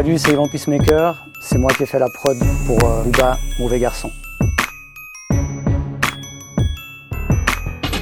Salut, 0.00 0.16
c'est 0.16 0.32
Yvan 0.32 0.48
Peacemaker. 0.48 1.26
C'est 1.42 1.58
moi 1.58 1.70
qui 1.74 1.82
ai 1.82 1.86
fait 1.86 1.98
la 1.98 2.08
prod 2.08 2.34
pour 2.66 2.82
euh, 2.88 3.02
Booba, 3.04 3.36
Mauvais 3.58 3.78
Garçon. 3.78 4.10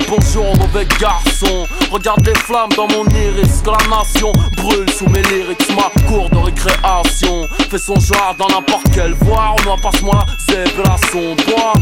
Bonjour 0.08 0.56
mauvais 0.58 0.86
garçon, 1.00 1.66
regarde 1.90 2.24
les 2.24 2.36
flammes 2.36 2.70
dans 2.76 2.86
mon 2.86 3.04
iris 3.04 3.62
Que 3.62 3.70
la 3.70 3.96
nation 3.96 4.30
brûle 4.56 4.88
sous 4.90 5.08
mes 5.08 5.24
lyrics. 5.24 5.68
Ma 5.74 5.90
cour 6.06 6.30
de 6.30 6.36
récréation 6.36 7.48
fait 7.68 7.78
son 7.78 7.98
genre 7.98 8.36
dans 8.38 8.46
n'importe 8.46 8.88
quelle 8.94 9.14
voie 9.14 9.56
On 9.66 9.82
passe-moi 9.82 10.24
c'est 10.48 10.68
son 11.10 11.34
bois 11.51 11.73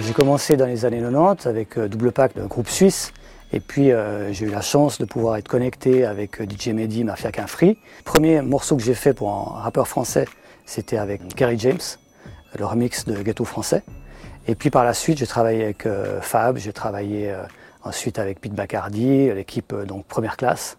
J'ai 0.00 0.14
commencé 0.14 0.56
dans 0.56 0.64
les 0.64 0.86
années 0.86 1.02
90 1.02 1.46
avec 1.46 1.76
euh, 1.76 1.88
Double 1.88 2.12
Pack, 2.12 2.32
le 2.36 2.46
groupe 2.46 2.70
suisse 2.70 3.12
et 3.52 3.60
puis 3.60 3.92
euh, 3.92 4.32
j'ai 4.32 4.46
eu 4.46 4.50
la 4.50 4.60
chance 4.60 4.98
de 4.98 5.04
pouvoir 5.04 5.36
être 5.36 5.48
connecté 5.48 6.04
avec 6.04 6.40
euh, 6.40 6.46
DJ 6.46 6.68
Mehdi, 6.68 7.04
Mafia 7.04 7.32
Qu'un 7.32 7.46
Free. 7.46 7.78
Premier 8.04 8.42
morceau 8.42 8.76
que 8.76 8.82
j'ai 8.82 8.94
fait 8.94 9.14
pour 9.14 9.30
un 9.30 9.60
rappeur 9.60 9.88
français, 9.88 10.26
c'était 10.66 10.98
avec 10.98 11.34
Gary 11.34 11.58
James, 11.58 11.78
le 12.58 12.66
remix 12.66 13.06
de 13.06 13.22
Ghetto 13.22 13.44
français. 13.44 13.82
Et 14.46 14.54
puis 14.54 14.70
par 14.70 14.84
la 14.84 14.92
suite, 14.94 15.18
j'ai 15.18 15.26
travaillé 15.26 15.64
avec 15.64 15.86
euh, 15.86 16.20
Fab, 16.20 16.58
j'ai 16.58 16.72
travaillé 16.72 17.34
ensuite 17.84 18.18
avec 18.18 18.40
Pete 18.40 18.54
Bacardi, 18.54 19.32
l'équipe 19.32 19.74
donc 19.74 20.04
première 20.06 20.36
classe. 20.36 20.76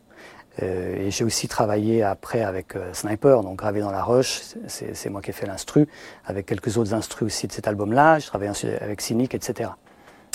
et 0.61 1.09
j'ai 1.09 1.23
aussi 1.23 1.47
travaillé 1.47 2.03
après 2.03 2.43
avec 2.43 2.73
Sniper, 2.93 3.41
donc 3.41 3.57
gravé 3.57 3.79
dans 3.79 3.91
la 3.91 4.03
roche, 4.03 4.41
c'est 4.67 5.09
moi 5.09 5.21
qui 5.21 5.29
ai 5.29 5.33
fait 5.33 5.47
l'instru, 5.47 5.87
avec 6.25 6.45
quelques 6.45 6.77
autres 6.77 6.93
instrus 6.93 7.25
aussi 7.25 7.47
de 7.47 7.51
cet 7.51 7.67
album-là. 7.67 8.19
J'ai 8.19 8.27
travaillé 8.27 8.51
ensuite 8.51 8.71
avec 8.81 9.01
Cynic, 9.01 9.33
etc. 9.33 9.69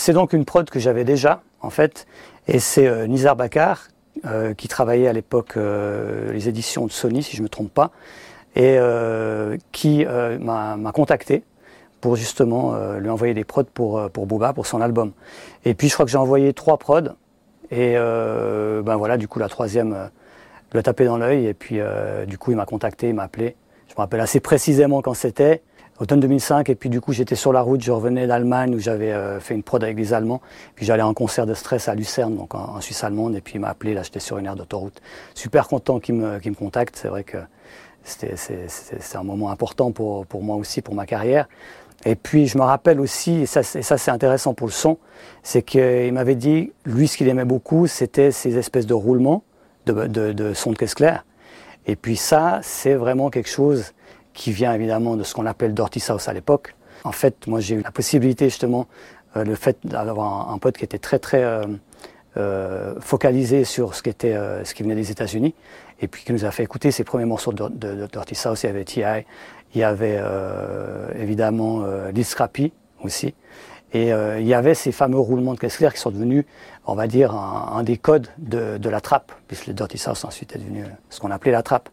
C'est 0.05 0.13
donc 0.13 0.35
une 0.35 0.45
prod 0.45 0.69
que 0.69 0.79
j'avais 0.79 1.05
déjà, 1.05 1.41
en 1.63 1.71
fait, 1.71 2.07
et 2.47 2.59
c'est 2.59 2.87
euh, 2.87 3.07
Nizar 3.07 3.37
Bakar, 3.37 3.89
euh, 4.27 4.53
qui 4.53 4.69
travaillait 4.69 5.09
à 5.09 5.15
l'époque 5.15 5.57
euh, 5.57 6.31
les 6.31 6.47
éditions 6.47 6.85
de 6.85 6.93
Sony, 6.93 7.23
si 7.23 7.35
je 7.35 7.41
ne 7.41 7.45
me 7.45 7.49
trompe 7.49 7.73
pas, 7.73 7.91
et 8.55 8.79
qui 9.73 10.05
m'a 10.05 10.93
contacté 10.93 11.43
pour 12.03 12.17
justement 12.17 12.77
lui 12.99 13.09
envoyer 13.09 13.33
des 13.33 13.45
prods 13.45 13.65
pour, 13.65 14.11
pour 14.11 14.27
Booba, 14.27 14.53
pour 14.53 14.67
son 14.67 14.83
album. 14.83 15.13
Et 15.65 15.73
puis 15.73 15.89
je 15.89 15.95
crois 15.95 16.05
que 16.05 16.13
j'ai 16.13 16.19
envoyé 16.19 16.53
trois 16.53 16.77
prods, 16.77 17.15
et 17.71 17.95
ben 17.95 18.97
voilà, 18.97 19.17
du 19.17 19.27
coup 19.27 19.39
la 19.39 19.49
troisième 19.49 20.11
le 20.73 20.83
tapé 20.83 21.07
dans 21.07 21.17
l'œil, 21.17 21.47
et 21.47 21.55
puis 21.55 21.79
du 22.27 22.37
coup 22.37 22.51
il 22.51 22.59
m'a 22.59 22.67
contacté, 22.67 23.09
il 23.09 23.15
m'a 23.15 23.23
appelé. 23.23 23.57
Je 23.89 23.95
me 23.95 24.01
rappelle 24.01 24.21
assez 24.21 24.41
précisément 24.41 25.01
quand 25.01 25.15
c'était 25.15 25.63
automne 26.05 26.21
2005. 26.21 26.69
Et 26.71 26.75
puis 26.75 26.89
du 26.89 27.01
coup, 27.01 27.13
j'étais 27.13 27.35
sur 27.35 27.53
la 27.53 27.63
route, 27.63 27.83
je 27.83 27.91
revenais 27.91 28.27
d'Allemagne 28.27 28.75
où 28.75 28.79
j'avais 28.79 29.13
euh, 29.13 29.41
fait 29.41 29.55
une 29.55 29.63
prod 29.63 29.83
avec 29.83 29.97
les 29.97 30.13
Allemands. 30.13 30.41
Puis 30.75 30.87
j'allais 30.87 31.03
en 31.03 31.15
concert 31.15 31.47
de 31.47 31.55
stress 31.55 31.89
à 31.89 31.95
Lucerne, 31.95 32.37
donc 32.37 32.55
en, 32.55 32.81
Suisse 32.81 33.03
allemande. 33.03 33.35
Et 33.35 33.41
puis 33.41 33.55
il 33.55 33.61
m'a 33.61 33.69
appelé, 33.69 33.95
là 33.95 34.03
j'étais 34.03 34.21
sur 34.21 34.39
une 34.39 34.47
aire 34.47 34.55
d'autoroute. 34.57 35.01
Super 35.35 35.67
content 35.67 35.99
qu'il 35.99 36.15
me, 36.15 36.39
me 36.39 36.55
contacte. 36.55 36.97
C'est 36.97 37.09
vrai 37.09 37.25
que 37.25 37.39
c'est 38.05 39.17
un 39.17 39.23
moment 39.23 39.51
important 39.51 39.91
pour, 39.91 40.27
pour 40.27 40.43
moi 40.43 40.57
aussi, 40.57 40.83
pour 40.83 40.95
ma 40.95 41.07
carrière. 41.07 41.49
Et 42.05 42.17
puis 42.17 42.47
je 42.49 42.59
me 42.59 42.63
rappelle 42.63 43.01
aussi, 43.01 43.43
et 43.43 43.47
ça, 43.47 43.63
ça 43.63 43.97
c'est 43.97 44.11
intéressant 44.11 44.53
pour 44.53 44.67
le 44.67 44.73
son, 44.73 44.99
c'est 45.43 45.63
qu'il 45.63 46.13
m'avait 46.13 46.35
dit, 46.35 46.73
lui 46.85 47.09
ce 47.09 47.17
qu'il 47.17 47.29
aimait 47.29 47.47
beaucoup, 47.47 47.87
c'était 47.87 48.31
ces 48.31 48.59
espèces 48.59 48.87
de 48.87 48.93
roulements 48.93 49.43
de, 49.87 50.07
de, 50.07 50.33
de 50.33 50.53
son 50.53 50.73
de 50.73 50.77
caisse 50.77 50.95
claire. 50.95 51.25
Et 51.87 51.97
puis 51.97 52.17
ça, 52.17 52.61
c'est 52.63 52.95
vraiment 52.95 53.31
quelque 53.31 53.49
chose 53.49 53.94
qui 54.35 54.53
vient 54.53 54.75
évidemment 54.75 55.17
de 55.17 55.23
ce 55.23 55.33
qu'on 55.33 55.47
appelle 55.47 55.73
Dirty 55.73 56.01
South 56.01 56.29
à 56.29 56.33
l'époque. 56.33 56.75
En 57.05 57.13
fait, 57.13 57.47
moi 57.47 57.61
j'ai 57.61 57.77
eu 57.77 57.83
la 57.83 57.91
possibilité 57.91 58.47
justement, 58.47 58.87
euh, 59.37 59.45
le 59.45 59.55
fait 59.55 59.79
d'avoir 59.85 60.51
un, 60.51 60.59
pote 60.59 60.77
qui 60.77 60.85
était 60.85 60.99
très 60.99 61.19
très 61.19 61.43
euh, 61.43 61.63
euh, 62.37 62.95
focalisé 63.01 63.65
sur 63.65 63.95
ce 63.95 64.03
qui, 64.03 64.11
était, 64.11 64.37
ce 64.65 64.75
qui 64.75 64.83
venait 64.83 64.95
des 64.95 65.11
États-Unis, 65.11 65.55
et 66.01 66.09
puis 66.09 66.25
qui 66.25 66.33
nous 66.33 66.45
a 66.45 66.51
fait 66.51 66.65
écouter 66.65 66.91
ses 66.91 67.05
premiers 67.05 67.25
morceaux 67.25 67.53
de, 67.53 68.07
Dirty 68.13 68.35
South. 68.35 68.63
Il 68.63 68.67
y 68.67 68.71
avait 68.71 68.85
T.I., 68.85 69.25
il 69.75 69.81
y 69.81 69.85
avait 69.85 70.21
évidemment 71.17 71.85
Lil 72.13 72.25
Scrappy 72.25 72.73
aussi, 73.03 73.35
et 73.93 74.11
il 74.11 74.47
y 74.47 74.55
avait 74.55 74.75
ces 74.75 74.93
fameux 74.93 75.19
roulements 75.19 75.55
de 75.55 75.59
caisse 75.59 75.77
claire 75.77 75.93
qui 75.95 76.01
sont 76.01 76.11
devenus, 76.11 76.45
on 76.87 76.95
va 76.95 77.07
dire, 77.07 77.35
un, 77.35 77.83
des 77.83 77.97
codes 77.97 78.29
de, 78.39 78.79
de 78.79 78.89
la 78.89 79.01
trappe, 79.01 79.33
puisque 79.47 79.67
le 79.67 79.75
Dirty 79.75 79.99
South 79.99 80.25
ensuite 80.25 80.55
est 80.55 80.59
devenu 80.59 80.85
ce 81.11 81.21
qu'on 81.21 81.31
appelait 81.31 81.53
la 81.53 81.63
trappe. 81.63 81.89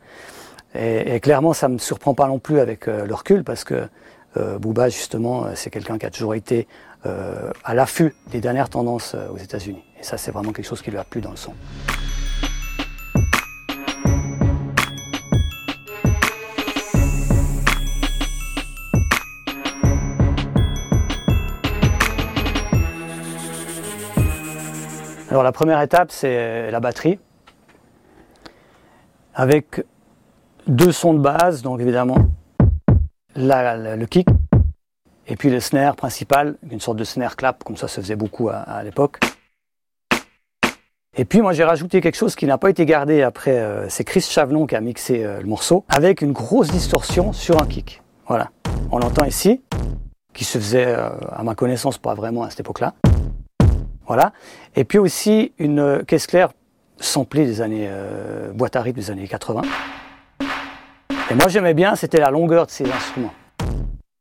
Et, 0.74 1.20
clairement, 1.20 1.54
ça 1.54 1.68
ne 1.68 1.74
me 1.74 1.80
surprend 1.80 2.14
pas 2.14 2.28
non 2.28 2.40
plus 2.40 2.60
avec 2.60 2.88
euh, 2.88 3.06
le 3.06 3.14
recul, 3.14 3.44
parce 3.44 3.64
que 3.64 3.88
euh, 4.38 4.58
Booba, 4.58 4.88
justement, 4.88 5.46
euh, 5.46 5.52
c'est 5.56 5.70
quelqu'un 5.70 5.98
qui 5.98 6.06
a 6.06 6.10
toujours 6.10 6.36
été 6.36 6.68
à 7.04 7.74
l'affût 7.74 8.14
des 8.28 8.42
dernières 8.42 8.70
tendances 8.70 9.16
aux 9.34 9.38
États-Unis. 9.38 9.84
Et 10.00 10.04
ça, 10.04 10.20
c'est 10.20 10.30
vraiment 10.30 10.52
quelque 10.52 10.68
chose 10.68 10.84
qui 10.84 10.92
lui 10.92 11.00
a 11.00 11.04
plu 11.04 11.20
dans 11.20 11.32
le 11.32 11.36
son. 11.36 11.56
Alors 25.32 25.42
la 25.42 25.52
première 25.52 25.82
étape, 25.82 26.12
c'est 26.12 26.70
la 26.70 26.80
batterie, 26.80 27.18
avec 29.34 29.84
deux 30.68 30.92
sons 30.92 31.14
de 31.14 31.20
base, 31.20 31.62
donc 31.62 31.80
évidemment 31.80 32.18
le 33.36 34.06
kick, 34.06 34.28
et 35.28 35.36
puis 35.36 35.50
le 35.50 35.60
snare 35.60 35.96
principal, 35.96 36.56
une 36.70 36.80
sorte 36.80 36.98
de 36.98 37.04
snare 37.04 37.36
clap, 37.36 37.64
comme 37.64 37.78
ça 37.78 37.88
se 37.88 38.02
faisait 38.02 38.16
beaucoup 38.16 38.50
à, 38.50 38.84
l'époque. 38.84 39.20
Et 41.18 41.26
puis 41.26 41.42
moi 41.42 41.52
j'ai 41.54 41.64
rajouté 41.64 42.00
quelque 42.00 42.16
chose 42.16 42.36
qui 42.36 42.46
n'a 42.46 42.58
pas 42.58 42.70
été 42.70 42.86
gardé 42.86 43.22
après, 43.22 43.60
euh, 43.60 43.90
c'est 43.90 44.06
Chris 44.06 44.22
Chavelon 44.22 44.66
qui 44.66 44.76
a 44.76 44.82
mixé 44.82 45.26
euh, 45.26 45.42
le 45.42 45.48
morceau, 45.48 45.84
avec 45.90 46.22
une 46.22 46.32
grosse 46.32 46.70
distorsion 46.70 47.34
sur 47.34 47.62
un 47.62 47.66
kick. 47.66 48.02
Voilà, 48.28 48.50
on 48.92 48.98
l'entend 48.98 49.26
ici, 49.26 49.62
qui 50.34 50.46
se 50.46 50.58
faisait 50.58 50.88
euh, 50.88 51.10
à 51.32 51.44
ma 51.44 51.54
connaissance 51.54 51.98
pas 51.98 52.14
vraiment 52.14 52.44
à 52.44 52.50
cette 52.50 52.62
époque-là. 52.62 52.94
Voilà, 54.08 54.32
et 54.76 54.86
puis 54.86 55.00
aussi 55.00 55.54
une 55.58 56.04
caisse 56.06 56.28
claire 56.28 56.50
samplée 56.98 57.46
des 57.46 57.62
années 57.62 57.90
boîte 58.54 58.76
à 58.76 58.82
rythme 58.82 59.00
des 59.00 59.12
années 59.12 59.28
80. 59.28 59.62
Et 61.32 61.34
moi 61.34 61.48
j'aimais 61.48 61.74
bien, 61.74 61.96
c'était 61.96 62.20
la 62.20 62.30
longueur 62.30 62.66
de 62.66 62.72
ces 62.72 62.84
instruments. 62.92 63.34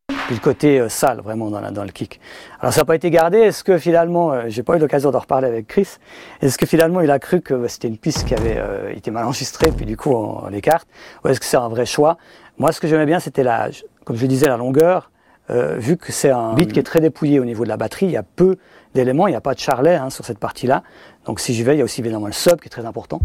Puis 0.06 0.36
le 0.36 0.40
côté 0.40 0.78
euh, 0.78 0.88
sale 0.88 1.20
vraiment 1.20 1.50
dans, 1.50 1.82
le 1.82 1.90
kick. 1.90 2.20
Alors 2.60 2.72
ça 2.72 2.82
n'a 2.82 2.84
pas 2.84 2.94
été 2.94 3.10
gardé. 3.10 3.38
Est-ce 3.38 3.64
que 3.64 3.78
finalement, 3.78 4.32
euh, 4.32 4.44
j'ai 4.46 4.62
pas 4.62 4.76
eu 4.76 4.78
l'occasion 4.78 5.10
d'en 5.10 5.18
reparler 5.18 5.48
avec 5.48 5.66
Chris, 5.66 5.96
est-ce 6.40 6.56
que 6.56 6.66
finalement 6.66 7.00
il 7.00 7.10
a 7.10 7.18
cru 7.18 7.40
que 7.40 7.66
c'était 7.66 7.88
une 7.88 7.98
piste 7.98 8.28
qui 8.28 8.34
avait 8.36 8.58
euh, 8.58 8.92
été 8.94 9.10
mal 9.10 9.24
enregistrée, 9.24 9.72
puis 9.72 9.86
du 9.86 9.96
coup 9.96 10.12
on, 10.14 10.46
l'écarte 10.50 10.86
Ou 11.24 11.28
est-ce 11.28 11.40
que 11.40 11.46
c'est 11.46 11.56
un 11.56 11.68
vrai 11.68 11.84
choix? 11.84 12.16
Moi 12.58 12.70
ce 12.70 12.80
que 12.80 12.86
j'aimais 12.86 13.06
bien 13.06 13.18
c'était 13.18 13.42
la, 13.42 13.70
comme 14.04 14.14
je 14.14 14.26
disais, 14.26 14.46
la 14.46 14.56
longueur. 14.56 15.10
vu 15.48 15.96
que 15.96 16.12
c'est 16.12 16.30
un 16.30 16.54
beat 16.54 16.72
qui 16.72 16.78
est 16.78 16.84
très 16.84 17.00
dépouillé 17.00 17.40
au 17.40 17.44
niveau 17.44 17.64
de 17.64 17.68
la 17.68 17.76
batterie, 17.76 18.06
il 18.06 18.12
y 18.12 18.16
a 18.16 18.22
peu 18.22 18.56
d'éléments, 18.94 19.26
il 19.26 19.32
n'y 19.32 19.36
a 19.36 19.40
pas 19.40 19.54
de 19.54 19.58
charlet 19.58 19.96
hein, 19.96 20.10
sur 20.10 20.24
cette 20.24 20.38
partie-là. 20.38 20.84
Donc 21.24 21.40
si 21.40 21.54
j'y 21.54 21.64
vais, 21.64 21.74
il 21.74 21.78
y 21.78 21.82
a 21.82 21.84
aussi 21.84 22.02
évidemment 22.02 22.26
le 22.26 22.32
sub 22.32 22.60
qui 22.60 22.68
est 22.68 22.70
très 22.70 22.86
important, 22.86 23.18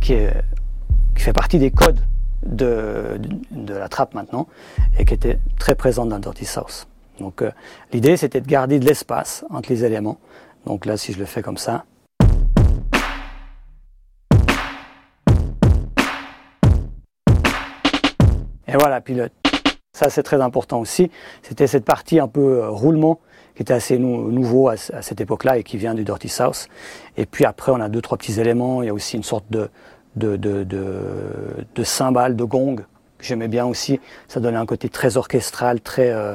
qui 0.00 0.16
fait 1.14 1.34
partie 1.34 1.58
des 1.58 1.70
codes 1.70 2.00
de, 2.44 3.18
de, 3.50 3.74
la 3.74 3.88
trappe 3.88 4.14
maintenant 4.14 4.46
et 4.98 5.04
qui 5.04 5.14
était 5.14 5.38
très 5.58 5.74
présente 5.74 6.08
dans 6.08 6.18
Dirty 6.18 6.44
South. 6.44 6.86
Donc 7.18 7.42
euh, 7.42 7.50
l'idée 7.92 8.16
c'était 8.16 8.40
de 8.40 8.46
garder 8.46 8.78
de 8.78 8.84
l'espace 8.84 9.44
entre 9.50 9.70
les 9.70 9.84
éléments. 9.84 10.18
Donc 10.66 10.86
là 10.86 10.96
si 10.96 11.12
je 11.12 11.18
le 11.18 11.24
fais 11.24 11.42
comme 11.42 11.56
ça. 11.56 11.84
Et 18.68 18.76
voilà, 18.78 19.00
puis 19.00 19.16
ça 19.92 20.10
c'est 20.10 20.22
très 20.22 20.40
important 20.40 20.80
aussi. 20.80 21.10
C'était 21.42 21.66
cette 21.66 21.84
partie 21.84 22.18
un 22.18 22.28
peu 22.28 22.62
euh, 22.62 22.68
roulement 22.68 23.20
qui 23.54 23.62
était 23.62 23.72
assez 23.72 23.98
nouveau 23.98 24.68
à, 24.68 24.74
à 24.92 25.00
cette 25.00 25.20
époque-là 25.20 25.56
et 25.56 25.62
qui 25.62 25.78
vient 25.78 25.94
du 25.94 26.04
Dirty 26.04 26.28
South. 26.28 26.68
Et 27.16 27.24
puis 27.24 27.46
après 27.46 27.72
on 27.72 27.80
a 27.80 27.88
deux 27.88 28.02
trois 28.02 28.18
petits 28.18 28.38
éléments. 28.38 28.82
Il 28.82 28.86
y 28.86 28.90
a 28.90 28.94
aussi 28.94 29.16
une 29.16 29.22
sorte 29.22 29.46
de 29.50 29.70
de, 30.16 30.36
de, 30.36 30.64
de, 30.64 31.84
cymbales, 31.84 32.36
de 32.36 32.44
gong, 32.44 32.76
que 33.18 33.24
j'aimais 33.24 33.48
bien 33.48 33.66
aussi. 33.66 34.00
Ça 34.28 34.40
donnait 34.40 34.56
un 34.56 34.66
côté 34.66 34.88
très 34.88 35.16
orchestral, 35.16 35.80
très 35.80 36.10
euh, 36.10 36.34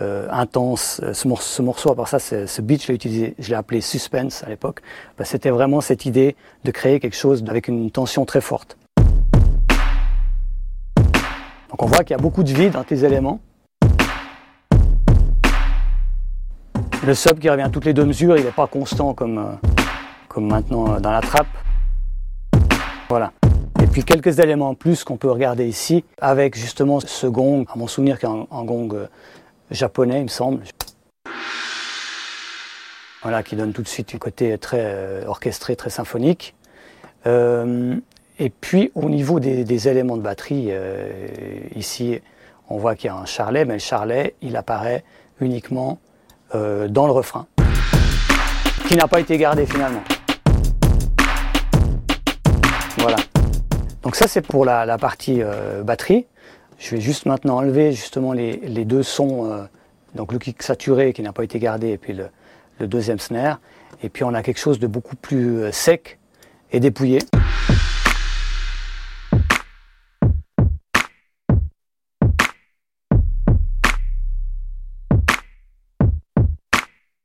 euh, 0.00 0.26
intense. 0.30 1.00
Ce, 1.12 1.28
morceau, 1.28 1.46
ce 1.46 1.62
morceau, 1.62 1.90
à 1.90 1.94
part 1.94 2.08
ça, 2.08 2.18
ce 2.18 2.62
beat, 2.62 2.82
je 2.82 2.88
l'ai 2.88 2.94
utilisé, 2.94 3.34
je 3.38 3.50
l'ai 3.50 3.54
appelé 3.54 3.80
suspense 3.80 4.42
à 4.44 4.48
l'époque. 4.48 4.80
Bah, 5.18 5.24
c'était 5.24 5.50
vraiment 5.50 5.80
cette 5.80 6.06
idée 6.06 6.36
de 6.64 6.70
créer 6.70 7.00
quelque 7.00 7.16
chose 7.16 7.44
avec 7.48 7.68
une 7.68 7.90
tension 7.90 8.24
très 8.24 8.40
forte. 8.40 8.78
Donc 11.70 11.82
on 11.82 11.86
voit 11.86 12.02
qu'il 12.02 12.16
y 12.16 12.18
a 12.18 12.22
beaucoup 12.22 12.42
de 12.42 12.52
vide 12.52 12.72
dans 12.72 12.84
tes 12.84 13.04
éléments. 13.04 13.40
Le 17.06 17.14
sub 17.14 17.38
qui 17.38 17.48
revient 17.48 17.68
toutes 17.72 17.84
les 17.84 17.94
deux 17.94 18.04
mesures, 18.04 18.36
il 18.36 18.44
n'est 18.44 18.50
pas 18.50 18.66
constant 18.66 19.14
comme, 19.14 19.38
euh, 19.38 19.68
comme 20.28 20.46
maintenant 20.46 20.98
dans 20.98 21.10
la 21.10 21.20
trappe. 21.20 21.46
Voilà. 23.08 23.32
Et 23.82 23.86
puis 23.86 24.04
quelques 24.04 24.38
éléments 24.38 24.70
en 24.70 24.74
plus 24.74 25.02
qu'on 25.02 25.16
peut 25.16 25.30
regarder 25.30 25.66
ici, 25.66 26.04
avec 26.20 26.56
justement 26.56 27.00
ce 27.00 27.26
gong, 27.26 27.64
à 27.72 27.78
mon 27.78 27.86
souvenir 27.86 28.18
qui 28.18 28.26
est 28.26 28.28
un, 28.28 28.64
gong 28.64 28.90
euh, 28.92 29.06
japonais, 29.70 30.18
il 30.18 30.24
me 30.24 30.28
semble. 30.28 30.62
Voilà, 33.22 33.42
qui 33.42 33.56
donne 33.56 33.72
tout 33.72 33.82
de 33.82 33.88
suite 33.88 34.14
un 34.14 34.18
côté 34.18 34.58
très 34.58 34.82
euh, 34.82 35.24
orchestré, 35.26 35.74
très 35.74 35.90
symphonique. 35.90 36.54
Euh, 37.26 37.96
Et 38.38 38.50
puis 38.50 38.92
au 38.94 39.08
niveau 39.08 39.40
des, 39.40 39.88
éléments 39.88 40.16
de 40.16 40.22
batterie, 40.22 40.70
ici 41.74 42.20
on 42.68 42.76
voit 42.76 42.94
qu'il 42.94 43.08
y 43.08 43.10
a 43.10 43.16
un 43.16 43.24
charlet, 43.24 43.64
mais 43.64 43.74
le 43.74 43.80
charlet 43.80 44.34
il 44.42 44.54
apparaît 44.56 45.02
uniquement 45.40 45.98
dans 46.52 47.06
le 47.06 47.12
refrain, 47.12 47.46
qui 48.86 48.96
n'a 48.96 49.08
pas 49.08 49.18
été 49.18 49.36
gardé 49.38 49.66
finalement. 49.66 50.02
Donc 54.08 54.16
ça 54.16 54.26
c'est 54.26 54.40
pour 54.40 54.64
la, 54.64 54.96
partie 54.96 55.42
batterie. 55.84 56.24
Je 56.78 56.94
vais 56.94 57.00
juste 57.02 57.26
maintenant 57.26 57.58
enlever 57.58 57.92
justement 57.92 58.32
les, 58.32 58.56
deux 58.86 59.02
sons, 59.02 59.52
euh, 59.52 59.64
donc 60.14 60.32
le 60.32 60.38
kick 60.38 60.62
saturé 60.62 61.12
qui 61.12 61.20
n'a 61.20 61.34
pas 61.34 61.44
été 61.44 61.58
gardé 61.58 61.90
et 61.90 61.98
puis 61.98 62.14
le, 62.14 62.86
deuxième 62.86 63.18
snare. 63.18 63.60
Et 64.02 64.08
puis 64.08 64.24
on 64.24 64.32
a 64.32 64.42
quelque 64.42 64.60
chose 64.60 64.78
de 64.78 64.86
beaucoup 64.86 65.14
plus 65.14 65.58
euh, 65.58 65.72
sec 65.72 66.18
et 66.72 66.80
dépouillé. 66.80 67.18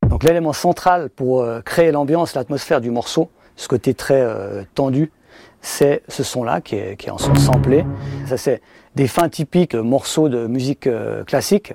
Donc 0.10 0.26
l'élément 0.26 0.52
central 0.52 1.10
pour 1.10 1.44
euh, 1.44 1.62
créer 1.62 1.94
l'ambiance, 1.94 2.36
l'atmosphère 2.36 2.82
du 2.82 2.92
morceau, 2.92 3.32
ce 3.56 3.70
côté 3.70 3.94
très 3.94 4.28
tendu, 4.76 5.14
c'est 5.62 6.04
ce 6.08 6.24
son-là 6.24 6.62
qui 6.62 6.76
est, 6.76 6.98
qui 6.98 7.08
est 7.08 7.12
en 7.12 7.18
son 7.18 7.36
samplé. 7.36 7.86
Ça 8.28 8.38
c'est 8.38 8.62
des 8.96 9.08
fins 9.08 9.30
typiques 9.30 9.76
de 9.76 9.82
morceaux 9.82 10.30
de 10.30 10.48
musique 10.48 10.88
euh, 10.88 11.24
classique. 11.24 11.74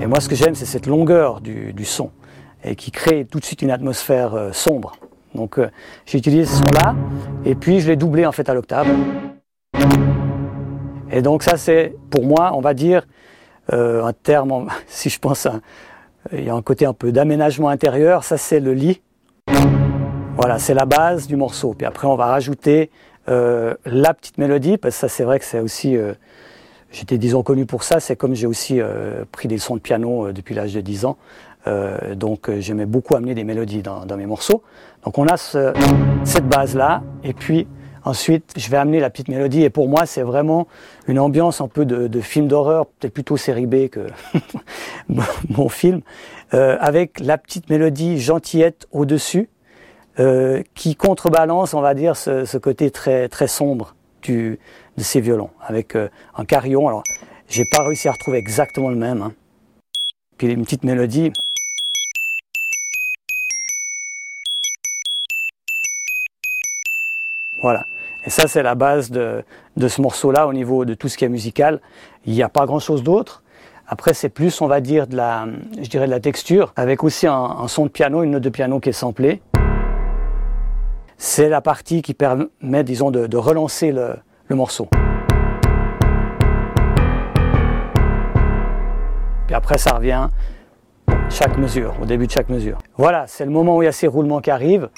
Et 0.00 0.06
moi, 0.06 0.20
ce 0.20 0.28
que 0.28 0.34
j'aime, 0.34 0.54
c'est 0.54 0.66
cette 0.66 0.86
longueur 0.86 1.40
du, 1.40 1.84
son 1.84 2.10
et 2.64 2.74
qui 2.74 2.90
crée 2.90 3.24
tout 3.24 3.38
de 3.38 3.44
suite 3.44 3.62
une 3.62 3.70
atmosphère 3.70 4.34
euh, 4.34 4.52
sombre. 4.52 4.96
Donc, 5.34 5.58
euh, 5.58 5.70
j'ai 6.06 6.18
utilisé 6.18 6.44
ce 6.44 6.58
son-là 6.58 6.94
et 7.44 7.54
puis 7.54 7.80
je 7.80 7.88
l'ai 7.88 7.96
doublé 7.96 8.26
en 8.26 8.32
fait 8.32 8.48
à 8.48 8.54
l'octave. 8.54 8.88
Et 11.10 11.22
donc, 11.22 11.42
ça, 11.42 11.56
c'est 11.56 11.94
pour 12.10 12.24
moi, 12.24 12.52
on 12.54 12.60
va 12.60 12.74
dire, 12.74 13.06
un 13.70 14.12
terme, 14.12 14.68
si 14.86 15.10
je 15.10 15.18
pense, 15.18 15.46
il 16.32 16.44
y 16.44 16.50
a 16.50 16.54
un 16.54 16.62
côté 16.62 16.84
un 16.86 16.94
peu 16.94 17.12
d'aménagement 17.12 17.68
intérieur. 17.68 18.24
Ça, 18.24 18.36
c'est 18.36 18.60
le 18.60 18.74
lit. 18.74 19.02
Voilà, 20.40 20.60
c'est 20.60 20.72
la 20.72 20.86
base 20.86 21.26
du 21.26 21.34
morceau. 21.34 21.74
Puis 21.74 21.84
après, 21.84 22.06
on 22.06 22.14
va 22.14 22.26
rajouter 22.26 22.92
euh, 23.28 23.74
la 23.84 24.14
petite 24.14 24.38
mélodie, 24.38 24.78
parce 24.78 24.94
que 24.94 25.00
ça 25.00 25.08
c'est 25.08 25.24
vrai 25.24 25.40
que 25.40 25.44
c'est 25.44 25.58
aussi, 25.58 25.96
euh, 25.96 26.12
j'étais 26.92 27.18
disons 27.18 27.42
connu 27.42 27.66
pour 27.66 27.82
ça, 27.82 27.98
c'est 27.98 28.14
comme 28.14 28.36
j'ai 28.36 28.46
aussi 28.46 28.80
euh, 28.80 29.24
pris 29.32 29.48
des 29.48 29.58
sons 29.58 29.74
de 29.74 29.80
piano 29.80 30.30
depuis 30.30 30.54
l'âge 30.54 30.72
de 30.72 30.80
10 30.80 31.06
ans, 31.06 31.16
donc 32.14 32.50
j'aimais 32.60 32.86
beaucoup 32.86 33.16
amener 33.16 33.34
des 33.34 33.42
mélodies 33.42 33.82
dans, 33.82 34.16
mes 34.16 34.26
morceaux. 34.26 34.62
Donc 35.04 35.18
on 35.18 35.26
a 35.26 35.36
cette 35.36 36.48
base-là, 36.48 37.02
et 37.24 37.34
puis 37.34 37.66
ensuite 38.04 38.54
je 38.56 38.70
vais 38.70 38.76
amener 38.76 39.00
la 39.00 39.10
petite 39.10 39.28
mélodie, 39.28 39.64
et 39.64 39.70
pour 39.70 39.88
moi 39.88 40.06
c'est 40.06 40.22
vraiment 40.22 40.68
une 41.08 41.18
ambiance 41.18 41.60
un 41.60 41.68
peu 41.68 41.84
de, 41.84 42.20
film 42.20 42.46
d'horreur, 42.46 42.86
peut-être 42.86 43.12
plutôt 43.12 43.36
série 43.36 43.66
B 43.66 43.88
que 43.88 44.06
mon 45.50 45.68
film, 45.68 46.00
avec 46.52 47.18
la 47.18 47.36
petite 47.38 47.68
mélodie 47.68 48.18
gentillette 48.20 48.86
au-dessus, 48.92 49.50
euh, 50.20 50.64
qui 50.74 50.96
contrebalance, 50.96 51.74
on 51.74 51.80
va 51.80 51.94
dire, 51.94 52.16
ce, 52.16 52.56
côté 52.58 52.90
très, 52.90 53.28
très 53.28 53.46
sombre 53.46 53.94
du, 54.22 54.58
de 54.96 55.02
ces 55.04 55.20
violons, 55.20 55.50
avec 55.64 55.94
euh, 55.94 56.08
un 56.36 56.44
carillon. 56.44 56.88
Alors, 56.88 57.04
j'ai 57.48 57.64
pas 57.64 57.84
réussi 57.84 58.08
à 58.08 58.12
retrouver 58.12 58.38
exactement 58.38 58.90
le 58.90 58.96
même. 58.96 59.22
Hein. 59.22 59.32
Puis 60.36 60.48
une 60.48 60.64
petite 60.64 60.82
mélodie. 60.82 61.32
Voilà. 67.62 67.84
Et 68.24 68.30
ça, 68.30 68.48
c'est 68.48 68.64
la 68.64 68.74
base 68.74 69.12
de, 69.12 69.44
de 69.76 69.88
ce 69.88 70.02
morceau-là 70.02 70.48
au 70.48 70.52
niveau 70.52 70.84
de 70.84 70.94
tout 70.94 71.08
ce 71.08 71.16
qui 71.16 71.26
est 71.26 71.28
musical. 71.28 71.80
Il 72.26 72.32
n'y 72.32 72.42
a 72.42 72.48
pas 72.48 72.66
grand-chose 72.66 73.04
d'autre. 73.04 73.44
Après, 73.86 74.14
c'est 74.14 74.28
plus, 74.28 74.60
on 74.60 74.66
va 74.66 74.80
dire, 74.80 75.06
de 75.06 75.16
la, 75.16 75.46
je 75.80 75.88
dirais 75.88 76.06
de 76.06 76.10
la 76.10 76.20
texture, 76.20 76.72
avec 76.74 77.04
aussi 77.04 77.28
un, 77.28 77.34
un 77.34 77.68
son 77.68 77.84
de 77.84 77.90
piano, 77.90 78.24
une 78.24 78.32
note 78.32 78.42
de 78.42 78.50
piano 78.50 78.80
qui 78.80 78.88
est 78.88 78.92
samplée 78.92 79.40
c'est 81.18 81.48
la 81.48 81.60
partie 81.60 82.00
qui 82.00 82.14
permet, 82.14 82.84
disons, 82.84 83.10
de, 83.10 83.36
relancer 83.36 83.92
le, 83.92 84.14
morceau. 84.50 84.88
Puis 89.46 89.54
après, 89.54 89.76
ça 89.78 89.96
revient 89.96 90.28
chaque 91.28 91.58
mesure, 91.58 91.94
au 92.00 92.06
début 92.06 92.26
de 92.26 92.32
chaque 92.32 92.48
mesure. 92.48 92.78
Voilà, 92.96 93.26
c'est 93.26 93.44
le 93.44 93.50
moment 93.50 93.76
où 93.76 93.82
il 93.82 93.86
y 93.86 93.88
a 93.88 93.92
ces 93.92 94.06
roulements 94.06 94.40
qui 94.40 94.50
arrivent. 94.50 94.88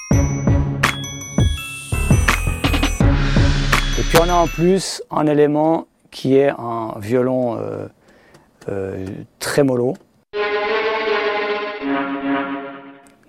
Et 3.99 4.03
puis 4.03 4.17
on 4.21 4.29
a 4.29 4.33
en 4.33 4.47
plus 4.47 5.03
un 5.11 5.25
élément 5.25 5.87
qui 6.11 6.37
est 6.37 6.49
un 6.49 6.93
violon 6.97 7.57
euh, 7.57 7.87
euh. 8.69 9.05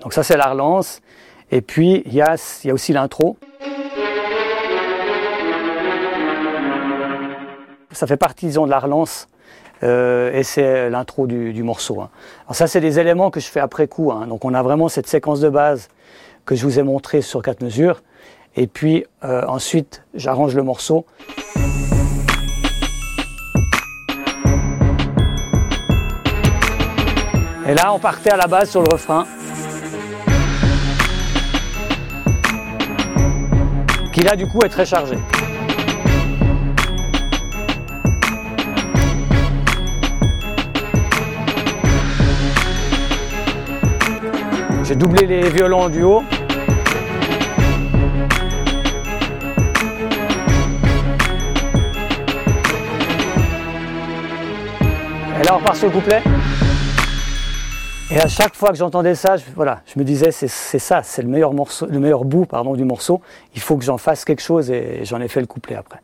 Donc 0.00 0.12
ça 0.12 0.22
c'est 0.22 0.36
la 0.36 0.50
relance. 0.50 1.00
Et 1.54 1.60
puis, 1.60 2.02
il 2.06 2.14
y 2.14 2.22
a, 2.22 2.36
aussi 2.72 2.94
l'intro. 2.94 3.36
Ça 7.90 8.06
fait 8.06 8.16
partie, 8.16 8.46
disons, 8.46 8.64
de 8.64 8.70
la 8.70 8.78
relance. 8.78 9.28
Euh, 9.82 10.32
et 10.32 10.44
c'est 10.44 10.88
l'intro 10.88 11.26
du, 11.26 11.62
morceau. 11.62 12.00
Hein. 12.00 12.08
Alors 12.46 12.56
ça, 12.56 12.66
c'est 12.66 12.80
des 12.80 12.98
éléments 12.98 13.30
que 13.30 13.38
je 13.38 13.48
fais 13.48 13.60
après 13.60 13.86
coup. 13.86 14.12
Hein. 14.12 14.26
Donc 14.28 14.46
on 14.46 14.54
a 14.54 14.62
vraiment 14.62 14.88
cette 14.88 15.06
séquence 15.06 15.40
de 15.40 15.50
base 15.50 15.88
que 16.46 16.54
je 16.54 16.64
vous 16.64 16.78
ai 16.78 16.82
montrée 16.82 17.20
sur 17.20 17.42
quatre 17.42 17.62
mesures. 17.62 18.02
Et 18.56 18.66
puis 18.66 19.04
euh, 19.24 19.44
ensuite, 19.46 20.04
j'arrange 20.14 20.54
le 20.54 20.62
morceau. 20.62 21.04
Et 27.66 27.74
là, 27.74 27.92
on 27.92 27.98
partait 27.98 28.30
à 28.30 28.36
la 28.36 28.46
base 28.46 28.70
sur 28.70 28.80
le 28.80 28.88
refrain. 28.90 29.26
Qui 34.22 34.28
là 34.28 34.36
du 34.36 34.46
coup 34.46 34.60
est 34.64 34.68
très 34.68 34.86
chargé. 34.86 35.16
J'ai 44.84 44.94
doublé 44.94 45.26
les 45.26 45.50
violons 45.50 45.88
du 45.88 46.04
haut. 46.04 46.22
Et 55.40 55.44
là 55.44 55.56
on 55.56 55.60
part 55.64 55.74
sur 55.74 55.88
le 55.88 55.92
couplet. 55.92 56.22
Et 58.12 58.20
à 58.20 58.28
chaque 58.28 58.54
fois 58.54 58.68
que 58.68 58.74
j'entendais 58.74 59.14
ça, 59.14 59.36
je, 59.38 59.44
me 59.98 60.04
disais 60.04 60.32
c'est 60.32 60.46
ça, 60.46 61.02
c'est 61.02 61.22
le 61.22 61.28
meilleur 61.28 61.54
morceau, 61.54 61.86
le 61.86 61.98
meilleur 61.98 62.26
bout 62.26 62.44
pardon 62.44 62.74
du 62.74 62.84
morceau. 62.84 63.22
Il 63.54 63.62
faut 63.62 63.78
que 63.78 63.84
j'en 63.84 63.96
fasse 63.96 64.26
quelque 64.26 64.42
chose 64.42 64.70
et 64.70 65.00
j'en 65.04 65.18
ai 65.22 65.28
fait 65.28 65.40
le 65.40 65.46
couplet 65.46 65.76
après. 65.76 66.02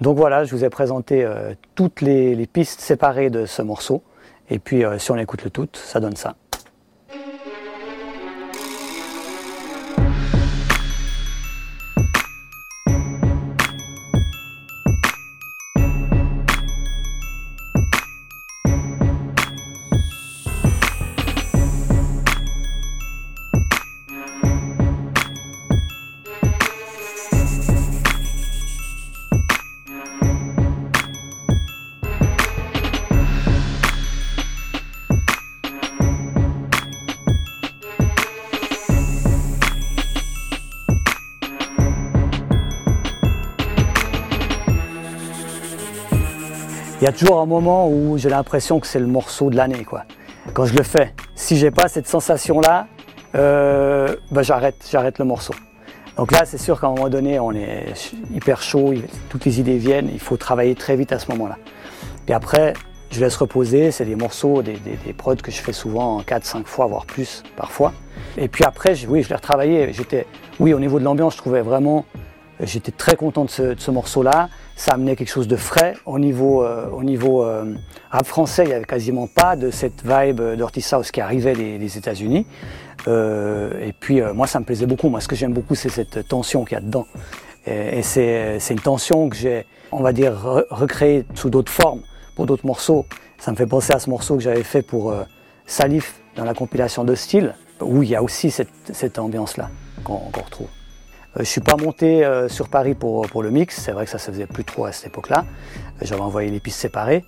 Donc 0.00 0.16
voilà, 0.16 0.44
je 0.44 0.54
vous 0.54 0.64
ai 0.64 0.70
présenté 0.70 1.24
euh, 1.24 1.54
toutes 1.74 2.02
les, 2.02 2.46
pistes 2.46 2.80
séparées 2.80 3.30
de 3.30 3.46
ce 3.46 3.62
morceau. 3.62 4.04
Et 4.48 4.60
puis 4.60 4.84
euh, 4.84 4.96
si 5.00 5.10
on 5.10 5.16
écoute 5.16 5.42
le 5.42 5.50
tout, 5.50 5.66
ça 5.72 5.98
donne 5.98 6.14
ça. 6.14 6.36
Il 47.00 47.04
y 47.04 47.06
a 47.06 47.12
toujours 47.12 47.40
un 47.40 47.46
moment 47.46 47.88
où 47.88 48.18
j'ai 48.18 48.28
l'impression 48.28 48.80
que 48.80 48.86
c'est 48.86 48.98
le 48.98 49.06
morceau 49.06 49.50
de 49.50 49.56
l'année, 49.56 49.84
quoi. 49.84 50.02
Quand 50.52 50.64
je 50.64 50.74
le 50.74 50.82
fais, 50.82 51.14
si 51.36 51.56
j'ai 51.56 51.70
pas 51.70 51.88
cette 51.88 52.08
sensation-là, 52.08 52.88
euh, 53.36 54.16
bah, 54.32 54.42
j'arrête, 54.42 54.84
j'arrête 54.90 55.18
le 55.18 55.24
morceau. 55.24 55.54
Donc 56.16 56.32
là, 56.32 56.44
c'est 56.44 56.58
sûr 56.58 56.80
qu'à 56.80 56.88
un 56.88 56.94
moment 56.94 57.08
donné, 57.08 57.38
on 57.38 57.52
est 57.52 57.92
hyper 58.34 58.62
chaud, 58.62 58.92
toutes 59.28 59.44
les 59.44 59.60
idées 59.60 59.76
viennent, 59.76 60.10
il 60.12 60.18
faut 60.18 60.36
travailler 60.36 60.74
très 60.74 60.96
vite 60.96 61.12
à 61.12 61.20
ce 61.20 61.30
moment-là. 61.30 61.56
Et 62.26 62.32
après, 62.32 62.72
je 63.10 63.20
laisse 63.20 63.36
reposer, 63.36 63.92
c'est 63.92 64.04
des 64.04 64.16
morceaux, 64.16 64.62
des, 64.62 64.76
des, 64.76 65.12
prods 65.12 65.36
que 65.36 65.52
je 65.52 65.60
fais 65.60 65.72
souvent 65.72 66.20
4-5 66.22 66.64
fois, 66.64 66.86
voire 66.86 67.06
plus 67.06 67.44
parfois. 67.56 67.92
Et 68.36 68.48
puis 68.48 68.64
après, 68.64 68.94
oui, 69.06 69.22
je 69.22 69.28
l'ai 69.28 69.36
retravaillé. 69.36 69.92
J'étais, 69.92 70.26
oui, 70.58 70.74
au 70.74 70.80
niveau 70.80 70.98
de 70.98 71.04
l'ambiance, 71.04 71.34
je 71.34 71.38
trouvais 71.38 71.62
vraiment 71.62 72.04
J'étais 72.60 72.92
très 72.92 73.16
content 73.16 73.44
de 73.44 73.50
ce, 73.50 73.90
morceau-là. 73.90 74.48
Ça 74.76 74.92
amenait 74.92 75.16
quelque 75.16 75.30
chose 75.30 75.48
de 75.48 75.56
frais. 75.56 75.94
Au 76.06 76.18
niveau, 76.18 76.64
au 76.64 77.02
niveau 77.02 77.46
rap 78.10 78.26
français, 78.26 78.64
il 78.64 78.68
n'y 78.68 78.74
avait 78.74 78.84
quasiment 78.84 79.26
pas 79.26 79.56
de 79.56 79.70
cette 79.70 80.02
vibe 80.04 80.40
Dirty 80.56 80.80
South 80.80 81.10
qui 81.10 81.20
arrivait 81.20 81.54
des, 81.54 81.98
États-Unis. 81.98 82.46
et 83.06 83.94
puis 84.00 84.20
moi, 84.34 84.46
ça 84.46 84.58
me 84.60 84.64
plaisait 84.64 84.86
beaucoup. 84.86 85.08
Moi, 85.08 85.20
ce 85.20 85.28
que 85.28 85.36
j'aime 85.36 85.52
beaucoup, 85.52 85.74
c'est 85.74 85.88
cette 85.88 86.26
tension 86.26 86.64
qu'il 86.64 86.74
y 86.74 86.78
a 86.78 86.82
dedans. 86.82 87.06
Et, 87.66 88.02
c'est 88.02 88.70
une 88.70 88.80
tension 88.80 89.28
que 89.28 89.36
j'ai, 89.36 89.64
on 89.92 90.00
va 90.00 90.12
dire, 90.12 90.64
recréée 90.70 91.26
sous 91.34 91.50
d'autres 91.50 91.72
formes 91.72 92.02
pour 92.34 92.46
d'autres 92.46 92.66
morceaux. 92.66 93.06
Ça 93.38 93.52
me 93.52 93.56
fait 93.56 93.66
penser 93.66 93.92
à 93.92 94.00
ce 94.00 94.10
morceau 94.10 94.36
que 94.36 94.42
j'avais 94.42 94.64
fait 94.64 94.82
pour 94.82 95.14
Salif 95.68 96.20
dans 96.34 96.44
la 96.44 96.54
compilation 96.54 97.04
de 97.04 97.14
style, 97.14 97.54
où 97.80 98.02
il 98.02 98.08
y 98.08 98.16
a 98.16 98.22
aussi 98.22 98.50
cette, 98.50 99.18
ambiance-là 99.18 99.68
qu'on 100.02 100.16
retrouve. 100.16 100.68
Euh, 101.38 101.44
je 101.44 101.48
ne 101.48 101.52
suis 101.52 101.60
pas 101.60 101.76
monté 101.76 102.24
euh, 102.24 102.48
sur 102.48 102.68
Paris 102.68 102.94
pour, 102.94 103.26
pour 103.28 103.42
le 103.42 103.50
mix, 103.50 103.80
c'est 103.80 103.92
vrai 103.92 104.04
que 104.04 104.10
ça 104.10 104.18
se 104.18 104.30
faisait 104.30 104.46
plus 104.46 104.64
trop 104.64 104.86
à 104.86 104.92
cette 104.92 105.06
époque-là. 105.06 105.44
J'avais 106.02 106.20
envoyé 106.20 106.50
les 106.50 106.60
pistes 106.60 106.80
séparées. 106.80 107.24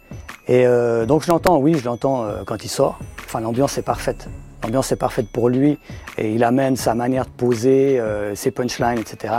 Et 0.49 0.67
euh, 0.67 1.07
donc 1.07 1.23
je 1.23 1.29
l'entends, 1.29 1.59
oui, 1.59 1.75
je 1.79 1.85
l'entends 1.85 2.27
quand 2.45 2.65
il 2.65 2.69
sort. 2.69 2.99
Enfin, 3.25 3.41
l'ambiance 3.41 3.79
est 3.79 3.83
parfaite. 3.83 4.29
L'ambiance 4.63 4.93
est 4.93 4.97
parfaite 4.97 5.29
pour 5.29 5.49
lui 5.49 5.79
et 6.19 6.35
il 6.35 6.45
amène 6.45 6.77
sa 6.77 6.95
manière 6.95 7.25
de 7.25 7.31
poser, 7.31 8.01
ses 8.35 8.51
punchlines, 8.51 8.99
etc. 8.99 9.35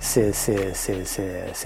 C'est 0.00 0.32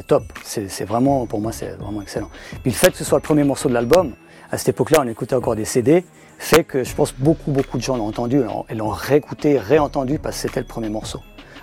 top. 0.06 0.22
C'est 0.44 0.84
vraiment, 0.84 1.26
pour 1.26 1.40
moi, 1.40 1.50
c'est 1.50 1.70
vraiment 1.70 2.02
excellent. 2.02 2.30
Puis 2.62 2.70
le 2.70 2.76
fait 2.76 2.92
que 2.92 2.96
ce 2.96 3.04
soit 3.04 3.18
le 3.18 3.22
premier 3.22 3.42
morceau 3.42 3.68
de 3.68 3.74
l'album, 3.74 4.12
à 4.52 4.58
cette 4.58 4.70
époque-là, 4.70 4.98
on 5.04 5.08
écoutait 5.08 5.34
encore 5.34 5.56
des 5.56 5.64
CD, 5.64 6.04
fait 6.38 6.62
que 6.62 6.84
je 6.84 6.94
pense 6.94 7.12
beaucoup, 7.12 7.50
beaucoup 7.50 7.78
de 7.78 7.82
gens 7.82 7.96
l'ont 7.96 8.06
entendu 8.06 8.42
et 8.68 8.74
l'ont 8.74 8.88
réécouté, 8.88 9.58
réentendu 9.58 10.18
parce 10.18 10.36
que 10.36 10.42
c'était 10.42 10.60
le 10.60 10.66
premier 10.66 10.88
morceau. 10.88 11.20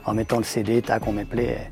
En 0.08 0.14
mettant 0.14 0.38
le 0.38 0.46
CD, 0.46 0.82
tac, 0.82 1.06
on 1.06 1.12
met 1.12 1.26
play, 1.26 1.70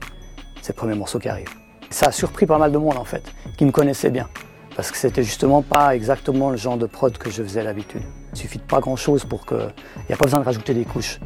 c'est 0.62 0.74
le 0.74 0.78
premier 0.78 0.94
morceau 0.94 1.20
qui 1.20 1.30
arrive. 1.30 1.48
Ça 1.90 2.08
a 2.08 2.12
surpris 2.12 2.46
pas 2.46 2.58
mal 2.58 2.70
de 2.70 2.78
monde 2.78 2.98
en 2.98 3.06
fait, 3.06 3.24
qui 3.58 3.64
me 3.64 3.72
connaissait 3.72 4.10
bien. 4.10 4.28
Parce 4.76 4.92
que 4.92 4.98
c'était 4.98 5.24
justement 5.24 5.62
pas 5.62 5.96
exactement 5.96 6.50
le 6.50 6.58
genre 6.58 6.76
de 6.78 6.86
prod 6.86 7.18
que 7.18 7.30
je 7.30 7.42
faisais 7.42 7.64
d'habitude. 7.64 8.02
Il 8.34 8.38
suffit 8.38 8.58
de 8.58 8.64
pas 8.64 8.82
grand 8.82 8.98
chose 8.98 9.24
pour 9.24 9.46
que. 9.46 9.56
Il 9.56 10.06
n'y 10.10 10.16
a 10.16 10.18
pas 10.18 10.26
besoin 10.26 10.42
de 10.42 10.46
rajouter 10.46 10.74
des 10.74 10.84
couches. 10.84 11.22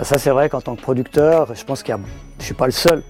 ça, 0.00 0.16
c'est 0.16 0.30
vrai 0.30 0.48
qu'en 0.48 0.62
tant 0.62 0.74
que 0.74 0.80
producteur, 0.80 1.54
je 1.54 1.64
pense 1.64 1.82
qu'il 1.82 1.94
y 1.94 1.98
a. 1.98 2.00
Je 2.38 2.44
suis 2.44 2.54
pas 2.54 2.64
le 2.64 2.72
seul. 2.72 3.02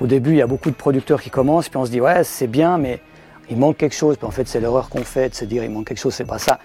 Au 0.00 0.08
début, 0.08 0.30
il 0.30 0.38
y 0.38 0.42
a 0.42 0.48
beaucoup 0.48 0.70
de 0.70 0.74
producteurs 0.74 1.22
qui 1.22 1.30
commencent, 1.30 1.68
puis 1.68 1.76
on 1.76 1.86
se 1.86 1.92
dit, 1.92 2.00
ouais, 2.00 2.24
c'est 2.24 2.48
bien, 2.48 2.76
mais 2.76 3.00
il 3.48 3.56
manque 3.56 3.76
quelque 3.76 3.94
chose. 3.94 4.16
Puis 4.16 4.26
en 4.26 4.32
fait, 4.32 4.48
c'est 4.48 4.58
l'erreur 4.58 4.88
qu'on 4.88 5.04
fait 5.04 5.28
de 5.28 5.34
se 5.36 5.44
dire 5.44 5.62
il 5.62 5.70
manque 5.70 5.86
quelque 5.86 6.00
chose, 6.00 6.14
c'est 6.14 6.24
pas 6.24 6.38
ça. 6.38 6.58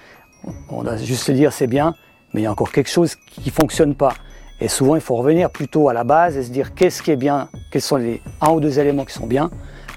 On 0.69 0.81
doit 0.81 0.98
juste 0.98 1.24
se 1.24 1.31
dire 1.33 1.53
c'est 1.53 1.67
bien, 1.67 1.93
mais 2.33 2.41
il 2.41 2.43
y 2.45 2.48
a 2.48 2.51
encore 2.51 2.71
quelque 2.71 2.89
chose 2.89 3.15
qui 3.15 3.45
ne 3.45 3.53
fonctionne 3.53 3.93
pas. 3.93 4.15
Et 4.62 4.68
souvent, 4.68 4.96
il 4.96 5.01
faut 5.01 5.15
revenir 5.15 5.50
plutôt 5.50 5.89
à 5.89 5.94
la 5.94 6.03
base 6.03 6.38
et 6.38 6.44
se 6.44 6.51
dire 6.51 6.75
qu'est-ce 6.75 7.01
qui 7.01 7.10
est 7.10 7.15
bien, 7.15 7.50
quels 7.72 7.82
sont 7.82 7.96
les 7.96 8.22
un 8.41 8.51
ou 8.51 8.60
deux 8.60 8.80
éléments 8.80 9.06
qui 9.06 9.13
sont 9.13 9.25
bien, 9.25 9.50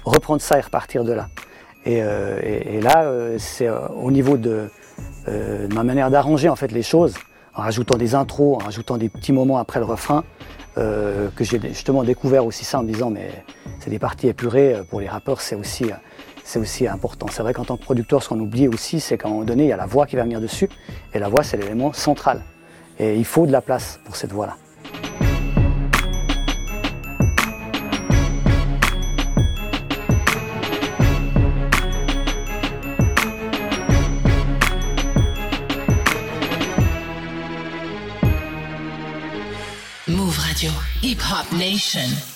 reprendre 0.03 0.41
ça 0.41 0.57
et 0.57 0.61
repartir 0.61 1.03
de 1.03 1.13
là. 1.13 1.27
Et, 1.85 2.01
euh, 2.01 2.81
là, 2.81 3.03
euh, 3.03 3.35
c'est 3.37 3.67
euh, 3.67 3.87
au 3.89 4.09
niveau 4.09 4.37
de, 4.37 4.69
ma 5.71 5.83
manière 5.83 6.09
d'arranger 6.09 6.49
en 6.49 6.55
fait 6.55 6.71
les 6.71 6.81
choses, 6.81 7.13
en 7.53 7.61
rajoutant 7.61 7.97
des 7.97 8.15
intros, 8.15 8.55
en 8.55 8.65
rajoutant 8.65 8.97
des 8.97 9.09
petits 9.09 9.33
moments 9.33 9.57
après 9.57 9.79
le 9.79 9.85
refrain, 9.85 10.23
que 10.75 11.43
j'ai 11.43 11.59
justement 11.61 12.03
découvert 12.03 12.45
aussi 12.45 12.65
ça 12.65 12.79
en 12.79 12.83
me 12.83 12.91
disant 12.91 13.09
mais 13.09 13.31
c'est 13.79 13.89
des 13.89 13.97
parties 13.97 14.27
épurées 14.27 14.81
pour 14.89 14.99
les 14.99 15.07
rappeurs, 15.07 15.41
c'est 15.41 15.55
aussi 15.55 15.85
c'est 16.43 16.59
aussi 16.59 16.87
important. 16.87 17.27
C'est 17.31 17.41
vrai 17.41 17.53
qu'en 17.53 17.65
tant 17.65 17.77
que 17.77 17.83
producteur, 17.83 18.21
ce 18.21 18.29
qu'on 18.29 18.39
oublie 18.39 18.67
aussi, 18.67 18.99
c'est 18.99 19.17
qu'à 19.17 19.27
un 19.27 19.31
moment 19.31 19.45
donné, 19.45 19.63
il 19.63 19.69
y 19.69 19.73
a 19.73 19.77
la 19.77 19.87
voix 19.87 20.05
qui 20.05 20.15
va 20.15 20.23
venir 20.23 20.41
dessus, 20.41 20.69
et 21.13 21.19
la 21.19 21.27
voix, 21.27 21.43
c'est 21.43 21.57
l'élément 21.57 21.91
central. 21.91 22.41
Et 22.99 23.17
il 23.17 23.25
faut 23.25 23.45
de 23.45 23.51
la 23.51 23.61
place 23.61 23.99
pour 24.05 24.15
cette 24.15 24.31
voix-là. 24.31 24.57
Move 40.07 40.37
Radio, 40.37 40.71
Hip 41.01 41.17
Hop 41.31 41.51
Nation. 41.57 42.34